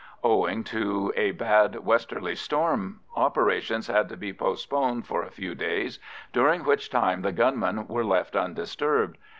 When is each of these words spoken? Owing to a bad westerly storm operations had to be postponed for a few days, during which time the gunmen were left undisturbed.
Owing 0.23 0.63
to 0.63 1.13
a 1.15 1.29
bad 1.29 1.75
westerly 1.85 2.33
storm 2.35 3.01
operations 3.15 3.85
had 3.85 4.09
to 4.09 4.17
be 4.17 4.33
postponed 4.33 5.05
for 5.05 5.21
a 5.21 5.29
few 5.29 5.53
days, 5.53 5.99
during 6.33 6.63
which 6.63 6.89
time 6.89 7.21
the 7.21 7.31
gunmen 7.31 7.87
were 7.87 8.03
left 8.03 8.35
undisturbed. 8.35 9.19